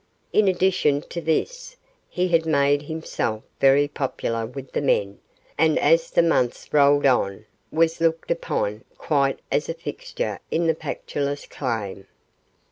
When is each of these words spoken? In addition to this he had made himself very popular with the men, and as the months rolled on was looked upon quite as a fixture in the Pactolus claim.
In 0.33 0.47
addition 0.47 1.01
to 1.09 1.21
this 1.21 1.75
he 2.09 2.29
had 2.29 2.47
made 2.47 2.81
himself 2.81 3.43
very 3.59 3.87
popular 3.87 4.47
with 4.47 4.71
the 4.71 4.81
men, 4.81 5.19
and 5.59 5.77
as 5.77 6.09
the 6.09 6.23
months 6.23 6.73
rolled 6.73 7.05
on 7.05 7.45
was 7.71 8.01
looked 8.01 8.31
upon 8.31 8.83
quite 8.97 9.39
as 9.51 9.69
a 9.69 9.75
fixture 9.75 10.39
in 10.49 10.65
the 10.65 10.73
Pactolus 10.73 11.45
claim. 11.45 12.07